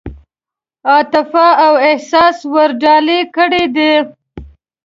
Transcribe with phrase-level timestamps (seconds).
[0.89, 3.93] عاطفه او احساس ورډالۍ کړي دي.